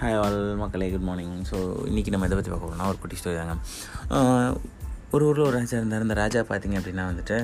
[0.00, 1.56] Hi all மக்களே good morning so
[1.86, 3.54] இன்றைக்கி நம்ம எதை பற்றி பார்க்க போகிறோம்னா ஒரு குட்டி ஸ்டோரி தாங்க.
[5.14, 6.04] ஒரு ஊரில் ஒரு ராஜா இருந்தார்.
[6.06, 7.36] அந்த ராஜா பார்த்தீங்க அப்படின்னா வந்துட்டு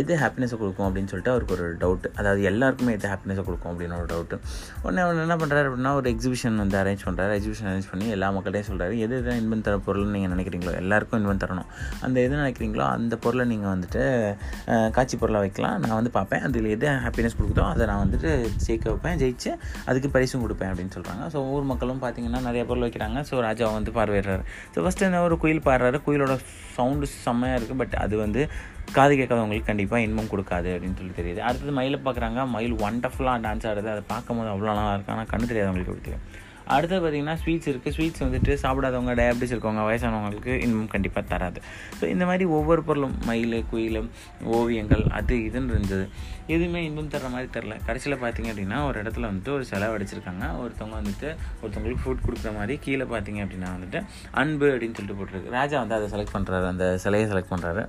[0.00, 0.86] எது ஹாப்பினஸை கொடுக்கும்?
[0.88, 4.36] அப்படின்னு சொல்லிட்டு அவருக்கு ஒரு டவுட் அதாவது எல்லாருக்குமே எது ஹாப்பினஸை கொடுக்கும் அப்படின்னு ஒரு டவுட்டு
[4.84, 8.68] உடனே அவர் என்ன பண்ணுறாரு அப்படின்னா ஒரு எக்ஸிபிஷன் வந்து அரேஞ்ச் பண்ணுறாரு எக்ஸிபிஷன் அரேஞ்ச் பண்ணி எல்லா மக்கள்கிட்டையும்
[8.70, 11.68] சொல்கிறாரு எது எது இன்வென்ட் தர பொருள்னு நீங்கள் நினைக்கிறீங்களோ எல்லாருக்கும் இன்வென்ட் தரணும்.
[12.06, 14.02] அந்த எது நினைக்கிறீங்களோ அந்த பொருளை நீங்கள் வந்துட்டு
[14.98, 15.76] காட்சி பொருளாக வைக்கலாம்.
[15.86, 16.44] நான் வந்து பார்ப்பேன்.
[16.48, 18.30] அதில் எது ஹாப்பினஸ் கொடுக்குதோ அதை நான் வந்துட்டு
[18.66, 19.18] ஜெயிக்க வைப்பேன்.
[19.24, 19.52] ஜெயிச்சு
[19.90, 23.20] அதுக்கு பரிசும் கொடுப்பேன் அப்படின்னு சொல்கிறாங்க ஸோ ஊர் மக்களும் பார்த்தீங்கன்னா நிறைய பொருள் வைக்கிறாங்க.
[23.30, 24.44] ஸோ ராஜா வந்து பார்வையிடுறாரு.
[24.74, 26.00] ஸோ ஃபஸ்ட்டு என்ன ஒரு குயில் பாடுறாரு.
[26.08, 26.36] குயிலோட
[26.78, 28.42] சவுண்டு செம்மையாக இருக்குது பட் அது வந்து
[28.96, 31.40] காது கேட்காதவங்களுக்கு கண்டிப்பாக இன்பம் கொடுக்காது அப்படின்னு சொல்லி தெரியுது.
[31.48, 32.46] அடுத்தது மயிலை பார்க்குறாங்க.
[32.56, 33.90] மயில் ஒண்டர்ஃபுல்லாக டான்ஸ் ஆடுது.
[33.94, 36.26] அதை பார்க்கும்போது அவ்வளோ நல்லா இருக்கும் ஆனால் கண்ணு தெரியாதவங்களுக்கு எப்படி தெரியும்?
[36.76, 41.60] அடுத்து பார்த்திங்கன்னா ஸ்வீட்ஸ் இருக்குது ஸ்வீட்ஸ் வந்துட்டு சாப்பிடாதவங்க டயபிட்டிஸ் இருக்கவங்க வயசானவங்களுக்கு இன்னும் கண்டிப்பாக தராது.
[41.98, 44.10] ஸோ இந்த மாதிரி ஒவ்வொரு பொருளும் மயில் குயிலும்
[44.56, 46.06] ஓவியங்கள் அது இதுன்னு இருந்தது.
[46.54, 47.74] எதுவுமே இன்பம் தர்ற மாதிரி தெரில.
[47.86, 50.44] கடைசியில் பார்த்தீங்க அப்படின்னா ஒரு இடத்துல வந்துட்டு ஒரு செலவு அடிச்சிருக்காங்க.
[50.62, 51.28] ஒருத்தவங்க வந்துட்டு
[51.62, 53.98] ஒருத்தவங்களுக்கு ஃபுட் கொடுக்குற மாதிரி கீழே பார்த்தீங்க அப்படின்னா வந்துட்டு
[54.42, 55.52] அன்பு அப்படின்னு சொல்லிட்டு போட்டிருக்கு.
[55.58, 57.84] ராஜா வந்து அதை செலக்ட் பண்ணுறாரு அந்த சிலையை செலக்ட் பண்ணுறாரு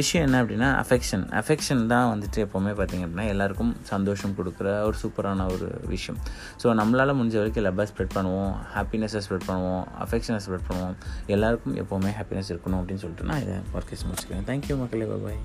[0.00, 5.46] விஷயம் என்ன அப்படின்னா அஃபெக்ஷன் அஃபெக்ஷன் தான் வந்துட்டு எப்போவுமே பார்த்தீங்க அப்படின்னா எல்லாருக்கும் சந்தோஷம் கொடுக்குற ஒரு சூப்பரான
[5.54, 6.20] ஒரு விஷயம்.
[6.62, 10.96] ஸோ நம்மளால் முடிஞ்ச வரைக்கும் இல்லை பெஸ்ட் ஸ்ப்ரெட் பண்ணுவோம் ஹாப்பினஸை ஸ்ப்ரெட் பண்ணுவோம் அஃபெக்ஷனை ஸ்ப்ரெட் பண்ணுவோம்.
[11.26, 14.48] எல்லாருக்கும் எப்போவுமே ஹாப்பினஸ் இருக்கணும் அப்படின்னு சொல்லிட்டு நான் இதை ஒர்க்கேஸ் முடிச்சுக்கிறேன்.
[14.50, 15.06] தேங்க்யூ மக்களே.
[15.26, 15.40] பாய்